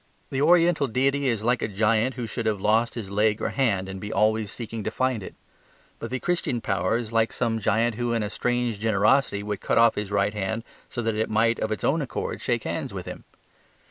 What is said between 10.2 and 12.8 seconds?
hand, so that it might of its own accord shake